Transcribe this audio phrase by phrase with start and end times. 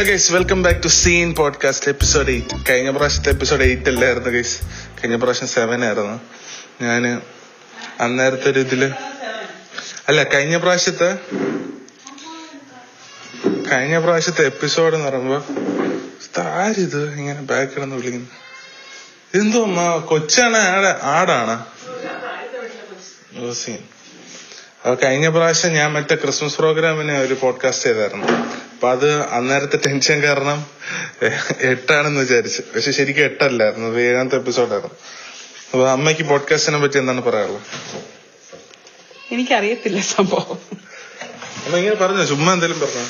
[0.00, 4.60] Hello guys welcome back to scene podcast episode eight കഴിഞ്ഞ പ്രാവശ്യത്തെ episode eight അല്ലായിരുന്നു guys
[5.00, 6.20] കഴിഞ്ഞ പ്രാവശ്യം സെവൻ ആയിരുന്നു.
[6.82, 7.22] ഞാൻ
[8.00, 8.84] അന്നേരത്തെ ഒരു ഇതിൽ
[10.08, 11.18] അല്ല കഴിഞ്ഞ പ്രാവശ്യത്തെ
[13.72, 15.44] കഴിഞ്ഞ പ്രാവശ്യത്തെ എപ്പിസോഡ് എന്ന് പറയുമ്പോ
[16.42, 18.28] ആരിത് ഇങ്ങനെ ബാക്ക് കിടന്ന് വിളിക്കുന്നു?
[19.34, 19.64] എന്തോ
[20.08, 21.64] കൊച്ചാണ് ആട് ആടാണ്.
[23.54, 23.78] സീൻ
[25.04, 28.59] കഴിഞ്ഞ പ്രാവശ്യം ഞാൻ മറ്റേ ക്രിസ്മസ് പ്രോഗ്രാമിന് ഒരു പോഡ്കാസ്റ്റ് ചെയ്തായിരുന്നു.
[28.80, 30.66] അപ്പൊ അത് അന്നേരത്തെ ടെൻഷൻ കാരണം
[31.60, 32.62] എട്ടാണെന്ന് വിചാരിച്ചു.
[32.76, 33.86] പക്ഷെ ശരിക്കും എട്ടല്ലായിരുന്നു.
[33.86, 34.94] അത് ഏഴാമത്തെ എപ്പിസോഡായിരുന്നു.
[35.72, 37.62] അപ്പൊ അമ്മയ്ക്ക് പോഡ്കാസ്റ്റിനെ പറ്റി എന്താണ് പറയാനുള്ളത്?
[39.32, 40.58] എനിക്കറിയത്തില്ല സംഭവം.
[41.64, 42.24] അമ്മ ഇങ്ങനെ പറഞ്ഞു?
[42.24, 43.02] ചുമ്മാ എന്തെങ്കിലും പറഞ്ഞു?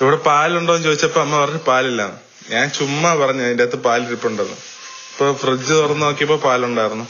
[0.00, 2.12] ഇവിടെ പാലുണ്ടോ എന്ന് ചോദിച്ചപ്പോ അമ്മ പറഞ്ഞു പാലില്ല.
[2.50, 4.52] ഞാൻ ചുമ്മാ പറഞ്ഞു അതിന്റെ അകത്ത് പാലിരിപ്പുണ്ടെന്ന്.
[4.52, 7.08] ഇപ്പൊ ഫ്രിഡ്ജ് തുറന്ന് നോക്കിയപ്പോ പാലുണ്ടായിരുന്നു.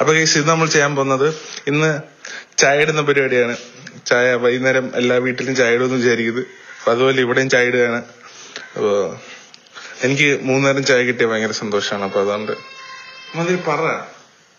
[0.00, 1.28] അപ്പൊ കേസ് ഇത് നമ്മൾ ചെയ്യാൻ പോകുന്നത്
[1.66, 1.90] ഇന്ന്
[2.58, 3.56] ചായ ഇടുന്ന പരിപാടിയാണ്.
[4.06, 6.46] ചായ വൈകുന്നേരം എല്ലാ വീട്ടിലും ചായ ഇടുമെന്ന് വിചാരിക്കുന്നത്
[6.78, 8.00] അപ്പൊ അതുപോലെ ഇവിടെയും ചായ ഇടുകയാണ്
[8.76, 8.92] അപ്പൊ
[10.04, 12.04] എനിക്ക് മൂന്നേരം ചായ കിട്ടിയ ഭയങ്കര സന്തോഷമാണ്.
[12.04, 12.52] അപ്പൊ അതുകൊണ്ട്
[13.36, 13.80] മതി പറ.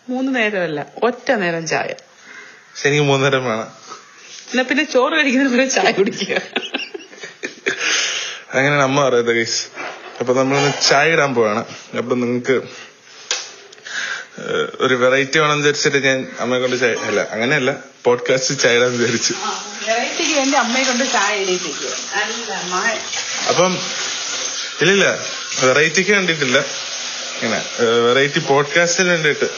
[0.08, 1.90] മൂന്ന് നേരമല്ല ഒറ്റ നേരം ചായ.
[2.70, 3.68] പക്ഷെ എനിക്ക് മൂന്നേരം വേണം.
[4.52, 6.34] എന്നാ പിന്നെ ചോറ് കഴിക്കുന്നതിന് പോലെ ചായ കുടിക്കുക.
[8.54, 9.60] അങ്ങനെയാണ് അമ്മ പറയുന്നത് ഗൈസ്
[10.20, 11.62] അപ്പൊ നമ്മളിന്ന് ചായ ഇടാൻ പോവാണ്.
[11.98, 12.56] അപ്പൊ നിങ്ങക്ക്
[14.80, 17.70] ഒരു വെറൈറ്റി വേണം വിചാരിച്ചിട്ട് ഞാൻ അമ്മയെ കൊണ്ട് ചായ അല്ല അങ്ങനെയല്ല.
[18.04, 19.34] പോഡ്കാസ്റ്റ് ചായ ഇടാൻ വിചാരിച്ചു
[19.88, 21.34] വെറൈറ്റിക്ക് വേണ്ടി അമ്മയെ കൊണ്ട് ചായ
[23.48, 23.72] അപ്പം
[24.80, 25.06] ഇല്ലില്ല.
[25.62, 26.58] വെറൈറ്റിക്ക് വേണ്ടിട്ടില്ല
[27.42, 27.60] ഇങ്ങനെ
[28.06, 29.48] വെറൈറ്റി പോഡ്കാസ്റ്റിന് വേണ്ടിയിട്ട്.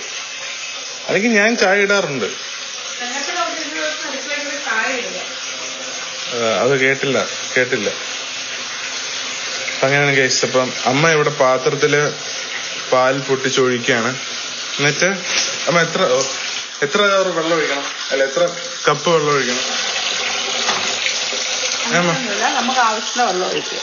[1.09, 2.29] അല്ലെങ്കിൽ ഞാൻ ചായ ഇടാറുണ്ട്.
[6.63, 7.27] അത് കേട്ടില്ല.
[7.57, 7.89] കേട്ടില്ല.
[9.83, 11.95] അങ്ങനെയാണ് കേസ് അപ്പം അമ്മ ഇവിടെ പാത്രത്തിൽ
[12.93, 14.17] പാൽ പൊട്ടിച്ചൊഴിക്കുകയാണ്.
[14.79, 15.09] എന്നിട്ട്?
[15.69, 16.03] അമ്മ എത്ര
[16.83, 17.85] എത്ര വെള്ളം ഒഴിക്കണം?
[18.13, 18.43] അല്ല എത്ര
[18.87, 19.65] കപ്പ് വെള്ളം ഒഴിക്കണം?
[22.59, 23.81] നമുക്ക് ആവശ്യമുള്ള വെള്ളം ഒഴിക്കുക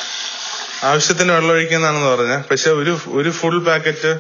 [0.90, 2.36] ആവശ്യത്തിന് വെള്ളം ഒഴിക്കുന്നതാണെന്ന് പറഞ്ഞ.
[2.50, 4.12] പക്ഷെ ഒരു ഒരു ഫുൾ പാക്കറ്റ്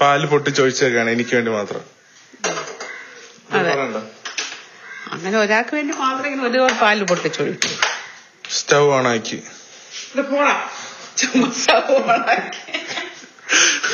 [0.00, 1.82] പാൽ പൊട്ടിച്ചൊഴിച്ചേക്കാണ് എനിക്ക് വേണ്ടി മാത്രം.
[5.12, 7.76] അങ്ങനെ ഒരാൾക്ക് വേണ്ടി മാത്രം ഇങ്ങനെ ഒരു പാൽ പൊട്ടിച്ചൊഴിക്കും
[8.56, 9.38] സ്റ്റൗ ഓണാക്കി
[10.30, 10.54] പോടാ
[11.18, 12.64] ചുമ്മാ സ്റ്റവ് ഓണാക്കി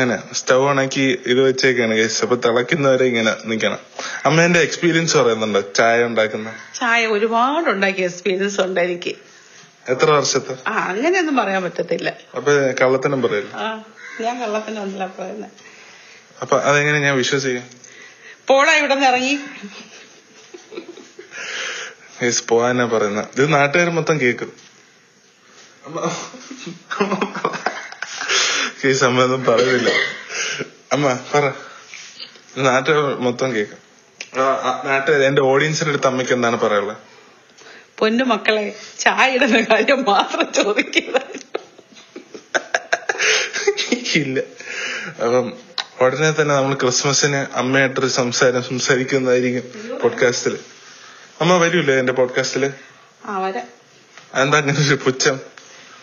[0.00, 3.78] കളിക്കുന്ന സ്റ്റവ് ഉണക്കി ഇത് വെച്ചേക്കാണ് കേസ് അപ്പൊ തിളക്കുന്നവരെ ഇങ്ങനെ നിക്കണം.
[4.24, 5.60] അമ്മേന്റെ എക്സ്പീരിയൻസ് പറയുന്നുണ്ടോ.
[5.76, 6.50] ചായ ഉണ്ടാക്കുന്ന.
[6.78, 9.12] ചായ ഒരുപാട് ഉണ്ടാക്കിയ എക്സ്പീരിയൻസ് ഉണ്ട് എനിക്ക്.
[9.88, 10.54] എത്ര വർഷത്തെ?
[10.66, 12.08] ആ അങ്ങനെയൊന്നും പറയാൻ പറ്റത്തില്ല.
[12.36, 13.52] അപ്പൊ കള്ളത്തനം പറയില്ല?
[14.20, 15.50] ഞാൻ കള്ളത്തിനൊന്നല്ല പറയുന്നത്
[16.40, 17.66] അപ്പൊ അതെങ്ങനെ ഞാൻ വിശ്വസിക്കും?
[18.46, 19.34] പോടാ ഇവിടെ നിന്ന് ഇറങ്ങി.
[22.48, 23.20] പോവാനാ പറയുന്ന.
[23.20, 24.50] ഇത് നാട്ടുകാർ മൊത്തം കേക്കും
[28.84, 29.90] കേസ് സംബന്ധം പറയില്ല പറയുന്നില്ല.
[30.92, 31.52] അമ്മ പറ.
[32.56, 33.78] നാട്ടുകൾ മൊത്തം കേൾക്കാം.
[34.88, 36.96] നാട്ടുകാർ എന്റെ ഓഡിയൻസിന്റെ അടുത്ത് അമ്മയ്ക്ക് എന്താണ് പറയാനുള്ളത്?
[37.98, 41.20] പൊന്നു മക്കളെ ചായ ഇടുന്ന കാര്യം മാത്രം ചോദിക്കുക
[44.14, 44.40] ഇല്ല.
[45.08, 45.52] അപ്പം
[46.00, 50.58] ഉടനെ തന്നെ നമ്മൾ ക്രിസ്മസിന് അമ്മയായിട്ടൊരു സംസാരം സംസാരിക്കുന്നതായിരിക്കും പോഡ്കാസ്റ്റിൽ.
[51.40, 52.64] അമ്മ വരൂലേ എന്റെ പോഡ്കാസ്റ്റിൽ?
[54.34, 55.40] എന്താ അങ്ങനെ ഒരു പുച്ഛം?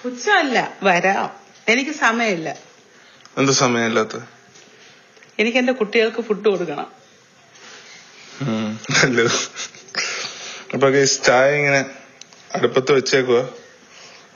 [0.04, 1.30] പുച്ഛമല്ല വരാം.
[1.68, 2.67] എനിക്ക് സമയമില്ല.
[3.40, 4.16] എന്ത് സമയമില്ലാത്ത?
[5.42, 6.88] എനിക്ക് എന്റെ കുട്ടികൾക്ക് ഫുഡ് കൊടുക്കണം.
[8.98, 9.36] നല്ലത്
[10.74, 10.88] അപ്പൊ
[11.28, 11.82] ചായ ഇങ്ങനെ
[12.56, 13.40] അടുപ്പത്ത് വെച്ചേക്കുക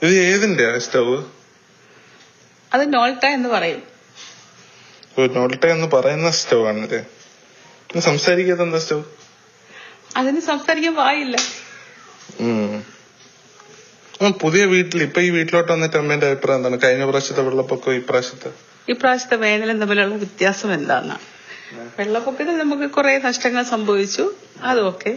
[0.04, 1.16] ഇത് ഏതിന്റെ സ്റ്റവ്?
[2.74, 3.82] അത് നോൾട്ട എന്ന് പറയും.
[5.36, 7.02] നോൾട്ട എന്ന് പറയുന്ന സ്റ്റവ് ആണല്ലേ
[7.90, 9.04] ഇത് സംസാരിക്കാത്ത എന്താ സ്റ്റവ്?
[10.20, 11.36] അതിന് സംസാരിക്കാൻ വായില്ല.
[14.42, 16.78] പുതിയ വീട്ടിൽ ഇപ്പൊ ഈ വീട്ടിലോട്ട് വന്നിട്ട് അമ്മേന്റെ അഭിപ്രായം എന്താണ്?
[16.84, 18.50] കഴിഞ്ഞ പ്രാവശ്യത്തെ വെള്ളപ്പൊക്കം ഇപ്രാവശ്യത്തെ
[18.88, 21.14] ഇപ്രാവശ്യത്തെ വേനലും തമ്മിലുള്ള വ്യത്യാസം എന്താണ്
[21.98, 24.24] വെള്ളപ്പൊക്കത്തിൽ നമുക്ക് കുറെ നഷ്ടങ്ങൾ സംഭവിച്ചു.
[24.62, 25.12] അതൊക്കെ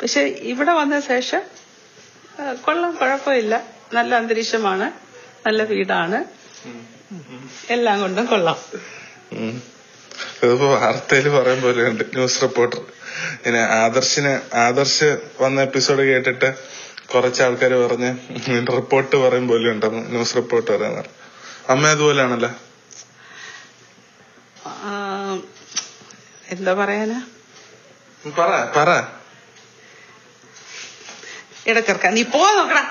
[0.00, 0.20] പക്ഷെ
[0.50, 1.42] ഇവിടെ വന്ന ശേഷം
[2.64, 3.54] കൊള്ളം കുഴപ്പമില്ല.
[3.94, 4.86] നല്ല അന്തരീക്ഷമാണ്.
[5.46, 6.18] നല്ല വീടാണ്.
[7.70, 8.58] എല്ലാം കൊണ്ടും കൊള്ളാം.
[10.38, 11.58] ഇതിപ്പോ വാർത്തയിൽ പറയാൻ
[11.90, 12.80] ഉണ്ട് ന്യൂസ് റിപ്പോർട്ടർ
[13.44, 15.08] പിന്നെ ആദർശിന് ആദർശ്
[15.40, 16.48] വന്ന എപ്പിസോഡ് കേട്ടിട്ട്
[17.06, 18.10] കുറച്ച് ആൾക്കാർ പറഞ്ഞ്
[18.76, 21.10] റിപ്പോർട്ട് പറയും പോലെ ഉണ്ടെന്ന് ന്യൂസ് റിപ്പോർട്ട് പറയുന്നത്
[21.68, 22.50] അമ്മ അതുപോലെയാണല്ലോ
[24.84, 24.90] ആ,
[26.54, 27.18] എന്താ പറയാനാ?
[28.38, 28.90] പറ പറ.
[31.70, 32.82] ഇടച്ചെറുക്ക നീ പോ നോക്കടാ.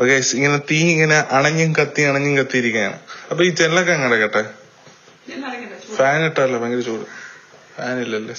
[0.00, 2.98] ഓക്കെ ഇങ്ങനെ തീ ഇങ്ങനെ അണഞ്ഞും കത്തി അണഞ്ഞും കത്തിയിരിക്കുകയാണ്.
[3.30, 4.44] അപ്പൊ ഈ ചെല്ലൊക്കെ അങ്ങനെ കേട്ടെ
[5.96, 7.06] ഫാൻ ഇട്ടല്ലോ ഭയങ്കര ചൂട്.
[7.76, 8.36] ഫാൻ ഇല്ലല്ലേ?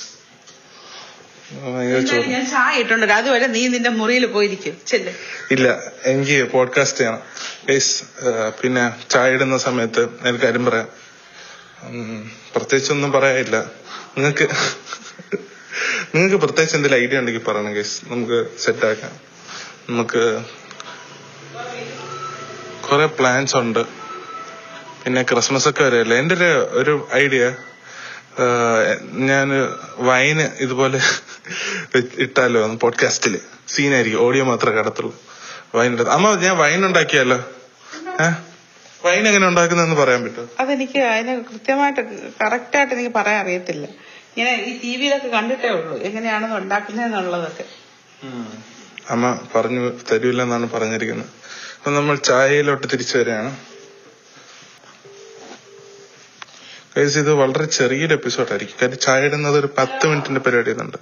[2.32, 3.06] ഞാൻ ചായ ഇട്ടുണ്ട്.
[3.18, 4.74] അതുവരെ നീ നിന്റെ മുറിയിൽ പോയിരിക്കും.
[4.92, 5.14] ചെല്ല്.
[5.56, 5.68] ഇല്ല
[6.12, 7.22] എനിക്ക് പോഡ്കാസ്റ്റ് ചെയ്യണം.
[8.62, 8.84] പിന്നെ
[9.14, 10.88] ചായ ഇടുന്ന സമയത്ത് എനിക്ക് കാര്യം പറയാം.
[12.56, 13.58] പ്രത്യേകിച്ചൊന്നും പറയാനില്ല.
[14.18, 14.48] നിങ്ങക്ക്
[16.16, 19.14] നിങ്ങൾക്ക് പ്രത്യേകിച്ച് എന്തെങ്കിലും ഐഡിയ ഉണ്ടെങ്കിൽ പറയണം കേസ് നമുക്ക് സെറ്റ് ആക്കാം.
[19.90, 20.24] നമുക്ക്
[22.90, 23.80] കുറെ പ്ലാൻസ് ഉണ്ട്.
[25.04, 26.18] പിന്നെ ക്രിസ്മസ് ഒക്കെ വരെയല്ലേ?
[26.18, 27.56] എന്റെ ഒരു ഒരു ഐഡിയ
[29.30, 29.50] ഞാൻ
[29.98, 31.00] വൈന് ഇതുപോലെ
[32.18, 35.16] ഇട്ടാലോ പോഡ്കാസ്റ്റിൽ സീനായിരിക്കും ഓഡിയോ മാത്രമേ കടത്തുള്ളൂ
[35.76, 37.38] വൈൻ അമ്മ ഞാൻ വൈൻ ഉണ്ടാക്കിയാലോ?
[38.24, 38.49] ഏഹ്
[39.06, 40.48] വൈൻ എങ്ങനെ ഉണ്ടാക്കുന്നതെന്ന് പറയാൻ പറ്റുമോ?
[40.60, 42.02] അതെനിക്ക് അതിനെ കൃത്യമായിട്ട്
[42.42, 43.86] കറക്റ്റായിട്ട് എനിക്ക് പറയാൻ അറിയത്തില്ല.
[44.38, 47.66] ഇങ്ങനെ ഈ ടി വിയിലൊക്കെ കണ്ടിട്ടേ ഉള്ളൂ എങ്ങനെയാണെന്ന് ഉണ്ടാക്കുന്നതെന്നുള്ളതൊക്കെ.
[49.10, 51.30] അമ്മ പറഞ്ഞു തരൂലെന്നാണ് പറഞ്ഞിരിക്കുന്നത്.
[51.78, 53.58] അപ്പൊ നമ്മൾ ചായയിലോട്ട് തിരിച്ചു വരികയാണ്.
[56.96, 60.98] Guys, ഇത് വളരെ ചെറിയൊരു എപ്പിസോഡായിരിക്കും കാര്യം ചായ ഇടുന്നത് ഒരു പത്ത് മിനിറ്റിന്റെ പരിപാടി ഇതുണ്ട്.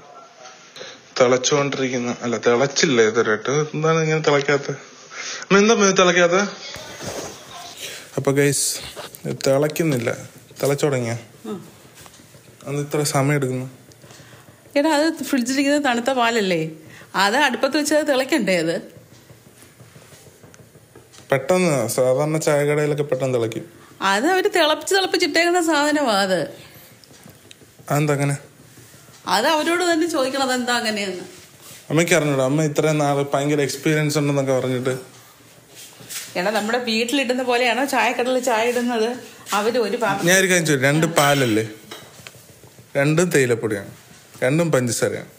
[1.20, 3.54] തിളച്ചുകൊണ്ടിരിക്കുന്ന അല്ല തിളച്ചില്ല ഇതുവരെയായിട്ട്.
[3.76, 4.72] എന്താണ് ഇങ്ങനെ തിളക്കാത്ത
[5.60, 6.42] എന്താ ഇത്
[8.18, 8.66] അപ്പൊ ഗൈസ്
[9.46, 10.10] തിളയ്ക്കുന്നില്ല.
[10.62, 11.14] തിളച്ചു തുടങ്ങിയ
[12.68, 13.68] അത് ഇത്ര സമയം എടുക്കുന്നു
[14.78, 16.62] എടാ അത് ഫ്രിഡ്ജിലിരിക്കുന്ന തണുത്ത പാലല്ലേ?
[17.24, 18.76] അത് അടുപ്പത്ത് വെച്ച് അത് തിളക്കണ്ടേ അത്?
[21.32, 23.66] പെട്ടെന്ന് സാധാരണ ചായ കടയിലൊക്കെ പെട്ടെന്ന് തിളയ്ക്കും.
[24.12, 26.40] അത് അവർ തിളപ്പിച്ച് തിളപ്പിച്ചിട്ടേക്കുന്ന സാധനമാണ് അത്.
[27.90, 28.36] അതെന്താ അങ്ങനെ
[29.36, 31.26] അത് അവരോട് തന്നെ ചോദിക്കണം അതെന്താ അങ്ങനെയെന്ന്.
[31.90, 32.46] അമ്മയ്ക്ക് അറിഞ്ഞൂടാ.
[32.52, 34.94] അമ്മ ഇത്രയും നാൾ ഭയങ്കര എക്സ്പീരിയൻസ് ഉണ്ടെന്നൊക്കെ പറഞ്ഞിട്ട്
[36.36, 39.10] എടാ നമ്മുടെ വീട്ടിലിടുന്ന പോലെയാണോ ചായക്കടലിൽ ചായ ഇടുന്നത്?
[39.54, 39.98] അവർ ഒരു
[40.28, 41.68] ഞാൻ ഒരു കാര്യം ചോദിച്ചു രണ്ട് പാലല്ലേ?
[42.98, 43.92] രണ്ടും തേയിലപ്പൊടിയാണ്.
[44.44, 45.30] രണ്ടും പഞ്ചസാരയാണ്.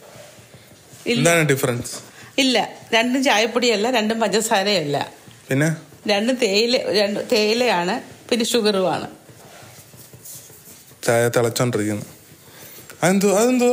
[1.07, 1.95] എന്താണ് ഡിഫറൻസ്
[2.37, 2.69] ഇല്ല.
[2.93, 5.11] രണ്ടും ചായപ്പൊടിയല്ല രണ്ടും പഞ്ചസാരയല്ല.
[5.49, 5.75] പിന്നെ?
[6.07, 9.07] രണ്ടും തേയില രണ്ട് തേയിലയാണ് പിന്നെ ഷുഗറുമാണ്.
[11.03, 12.05] ചായ തിളച്ചോണ്ടിരിക്കുന്നു.
[13.03, 13.71] അതെന്തോ അതെന്തോ?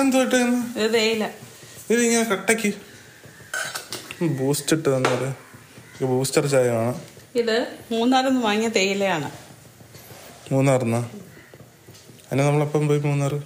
[0.00, 1.24] എന്തോ ഇട്ടേന്ന് ഇത് തേയില.
[1.90, 2.72] ഇത് ഇങ്ങനെ കട്ടക്ക്.
[4.22, 5.47] ബൂസ്റ്റ് ഇട്ട് തന്നത്
[6.04, 7.00] ബൂസ്റ്റർ ചായയാണ്.
[7.34, 9.30] ഇത് ഇത് മൂന്നാറിന്ന് വാങ്ങിയ തേയിലയാണ്.
[10.52, 10.98] മൂന്നാറിന്നാ?
[12.26, 13.42] അതിന് നമ്മളപ്പം പോയി മൂന്നാറ്?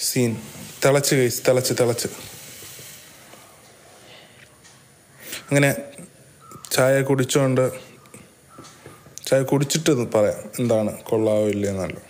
[0.00, 0.36] സീൻ.
[0.84, 2.08] തിളച്ച് കഴിച്ച് തിളച്ച് തിളച്ച്.
[5.50, 5.74] അങ്ങനെ
[6.72, 7.72] ചായ കുടിച്ചോണ്ട്
[9.26, 12.02] ചായ കുടിച്ചിട്ട് പറയാം എന്താണ് കൊള്ളാവോ ഇല്ലയെന്നല്ലോ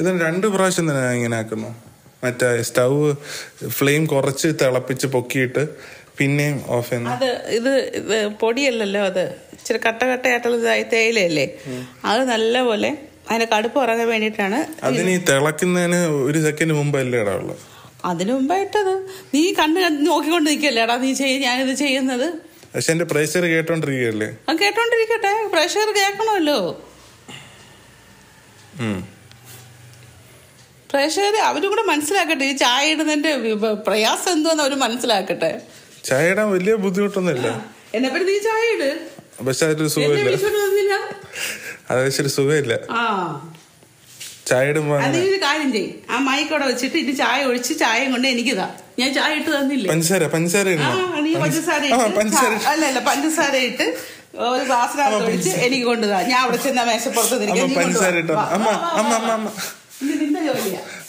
[0.00, 1.92] ഇതിന് രണ്ട് പ്രാവശ്യം തന്നെ ഞാൻ ഇങ്ങനെ ആക്കുന്നു.
[2.24, 3.12] മറ്റേ സ്റ്റൗ
[3.68, 5.68] ഫ്ലെയിം കുറച്ച് തിളപ്പിച്ച് പൊക്കിയിട്ട്
[6.18, 7.28] പിന്നെയും ഓഫ് അത്
[7.58, 7.70] ഇത്
[8.00, 9.24] ഇത് പൊടിയല്ലല്ലോ അത്.
[9.56, 10.56] ഇച്ചിരി കട്ട കട്ടയായിട്ടുള്ള
[10.94, 11.46] തേയിലയല്ലേ?
[12.10, 12.90] അത് നല്ലപോലെ
[13.28, 15.98] അതിന്റെ കടുപ്പ് ഉറങ്ങാൻ വേണ്ടിട്ടാണ് അതിന് തിളക്കുന്നതിന്
[16.28, 17.54] ഒരു സെക്കൻഡ് മുമ്പല്ലേ ഇടാവുള്ളൂ
[18.10, 18.94] അതിനു മുമ്പായിട്ടത്
[19.34, 22.26] നീ കണ്ണ് കണ്ട് നോക്കിക്കൊണ്ട് നിൽക്കല്ലേടാ നീ ചെയ്യ ഞാനിത് ചെയ്യുന്നത്?
[22.72, 26.58] പക്ഷെ എന്റെ പ്രഷർ കേട്ടോണ്ടിരിക്കല്ലേ ആ കേട്ടോണ്ടിരിക്കട്ടെ പ്രഷർ കേൾക്കണമല്ലോ.
[30.92, 32.44] പ്രഷർ അവരും കൂടെ മനസ്സിലാക്കട്ടെ.
[32.52, 33.30] ഈ ചായ ഇടുന്നതിന്റെ
[33.86, 35.52] പ്രയാസം എന്തോന്ന് അവർ മനസ്സിലാക്കട്ടെ.
[36.08, 37.48] ചായ ഇടാൻ വലിയ ബുദ്ധിമുട്ടൊന്നുമില്ല.
[37.96, 38.90] എന്നെ പറ്റി നീ ചായ ഇട്
[39.46, 40.94] പക്ഷെ അതൊരു എന്നെ സുഖമില്ല.
[41.90, 42.74] അത് ഒരു സുഖമില്ല.
[44.48, 45.18] ചായ ഇടുമ്പോ അത് അങ്ങനെ.
[45.32, 48.66] നീ കാര്യം ചെയ് ആ മൈക്കോടെ വെച്ചിട്ട് ഇനി ചായ ഒഴിച്ച് ചായയും കൊണ്ട് എനിക്കിതാ.
[49.00, 49.86] ഞാൻ ചായ ഇട്ട് തന്നില്ല?
[49.92, 50.66] പഞ്ചസാര പഞ്ചസാര
[51.26, 51.30] നീ
[52.18, 53.86] പഞ്ചസാര അല്ല അല്ല പഞ്ചസാര ഇട്ട്
[54.54, 56.18] ഒരു ഗ്ലാസ്സിനകത്ത് ഒഴിച്ച് എനിക്ക് കൊണ്ടുതാ.
[56.32, 57.36] ഞാൻ അവിടെ ചെന്ന മേശപ്പുറത്ത്.
[57.80, 58.14] പഞ്ചസാര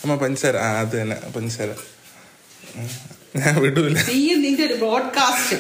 [0.03, 0.55] അമ്മ പഞ്ചസാര.
[0.65, 1.69] ആ അത് തന്നെ പഞ്ചസാര.
[3.41, 3.97] ഞാൻ വിടൂല.
[4.43, 5.57] നിന്റെ ഒരു ബ്രോഡ്കാസ്റ്റ്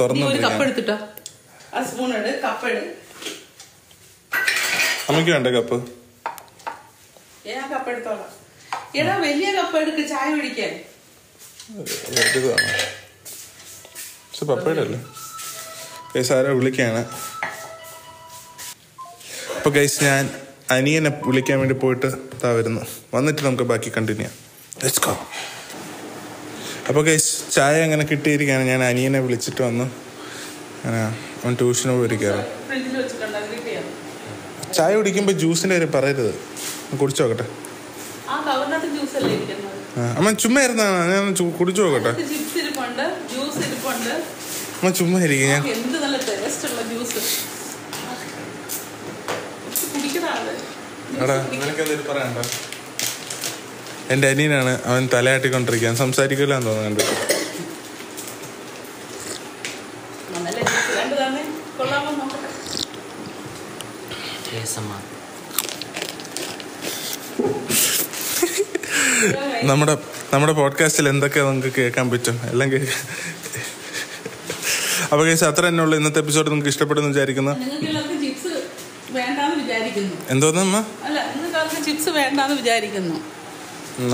[0.00, 0.26] തുറന്നു
[5.08, 5.76] അമ്മയ്ക്ക് വേണ്ട കപ്പ്
[9.00, 10.72] എടാ വലിയ കപ്പ് എടുക്ക് ചായ കുടിക്കാൻ.
[12.16, 12.70] വലുതാണ്
[14.28, 14.98] പക്ഷെ പപ്പയുടെ അല്ലേ
[16.14, 17.02] ഗൈസ് ആരോ വിളിക്കാണ്.
[19.56, 20.24] അപ്പൊ ഗൈസ് ഞാൻ
[20.76, 22.10] അനിയനെ വിളിക്കാൻ വേണ്ടി പോയിട്ട്
[22.44, 22.80] ഇതാ വരുന്നു
[23.14, 24.30] വന്നിട്ട് നമുക്ക് ബാക്കി കണ്ടിന്യൂ
[24.80, 25.12] ലെറ്റ്സ് ഗോ
[26.88, 28.64] അപ്പൊ ഗൈസ് ചായ അങ്ങനെ കിട്ടിയിരിക്കുകയാണ്.
[28.70, 29.86] ഞാൻ അനിയനെ വിളിച്ചിട്ട് വന്നു.
[31.42, 32.42] അവൻ ട്യൂഷന് പോയിരിക്കാറ്
[34.78, 36.32] ചായ കുടിക്കുമ്പോൾ ജ്യൂസിന്റെ കാര്യം പറയരുത്.
[37.00, 37.46] കുടിച്ചു നോക്കട്ടെ.
[40.18, 41.24] അമ്മ ചുമ്മാ ഇരുന്നാണ് ഞാൻ
[41.60, 42.12] കുടിച്ചു നോക്കട്ടെ.
[44.78, 47.18] അമ്മ ചുമ്മാ ഇരിക്കും ഞാൻ എന്ത് നല്ല ടേസ്റ്റ് ഉള്ള ജ്യൂസ്
[49.94, 50.54] കുടിക്കണത്
[54.10, 57.02] എന്റെ അനിയനാണ് അവൻ തലയാട്ടിക്കൊണ്ടിരിക്കാൻ സംസാരിക്കില്ല എന്ന് തോന്നുന്നുണ്ട്.
[69.62, 69.98] നമ്മുടെ
[70.32, 72.40] നമ്മുടെ പോഡ്കാസ്റ്റിൽ എന്തൊക്കെ നമുക്ക് കേൾക്കാൻ പറ്റും?
[72.44, 72.98] എല്ലാം കേൾക്കാം.
[75.02, 75.96] അപ്പൊ കേസ് അത്ര തന്നെ ഉള്ളു.
[75.96, 77.52] ഇന്നത്തെ എപ്പിസോഡ് നിങ്ങൾക്ക് ഇഷ്ടപ്പെടുന്നു വിചാരിക്കുന്നു.
[77.52, 78.68] എന്തോന്നു എല്ലാവർക്കും ചിപ്സ്
[79.10, 80.16] വേണ്ടാന്ന് വിചാരിക്കുന്നു.
[80.28, 80.84] എന്തോന്ന് അമ്മ?
[81.86, 83.16] ചിപ്സ് വേണ്ടെന്ന് വിചാരിക്കുന്നു.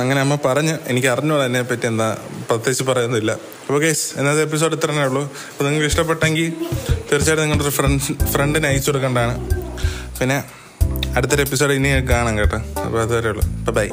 [0.03, 2.09] അങ്ങനെ അമ്മ പറഞ്ഞു എനിക്ക് അറിഞ്ഞോളൂ അതിനെ പറ്റി എന്താ
[2.49, 3.33] പ്രത്യേകിച്ച് പറയുന്നില്ല.
[3.67, 5.23] അപ്പോൾ കേസ് എന്നാൽ എപ്പിസോഡ് ഇത്ര തന്നെ ഉള്ളൂ.
[5.50, 6.49] അപ്പോൾ നിങ്ങൾക്ക് ഇഷ്ടപ്പെട്ടെങ്കിൽ
[7.11, 9.37] തീർച്ചയായിട്ടും നിങ്ങളുടെ ഫ്രണ്ട്സ് ഫ്രണ്ടിന് അയച്ചു കൊടുക്കേണ്ടതാണ്.
[10.19, 10.39] പിന്നെ
[11.17, 12.59] അടുത്തൊരു എപ്പിസോഡ് ഇനി കാണാം കേട്ടോ.
[12.85, 13.45] അപ്പോൾ അതുവരെ ഉള്ളൂ.
[13.79, 13.89] ബൈ